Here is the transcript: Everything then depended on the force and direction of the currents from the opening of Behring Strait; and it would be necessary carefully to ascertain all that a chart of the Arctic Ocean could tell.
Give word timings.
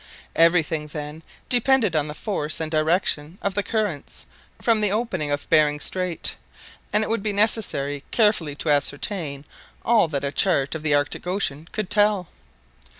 Everything 0.35 0.87
then 0.87 1.21
depended 1.47 1.95
on 1.95 2.07
the 2.07 2.15
force 2.15 2.59
and 2.59 2.71
direction 2.71 3.37
of 3.43 3.53
the 3.53 3.61
currents 3.61 4.25
from 4.59 4.81
the 4.81 4.91
opening 4.91 5.29
of 5.29 5.47
Behring 5.51 5.79
Strait; 5.79 6.37
and 6.91 7.03
it 7.03 7.07
would 7.07 7.21
be 7.21 7.31
necessary 7.31 8.03
carefully 8.09 8.55
to 8.55 8.71
ascertain 8.71 9.45
all 9.85 10.07
that 10.07 10.23
a 10.23 10.31
chart 10.31 10.73
of 10.73 10.81
the 10.81 10.95
Arctic 10.95 11.27
Ocean 11.27 11.67
could 11.71 11.91
tell. 11.91 12.29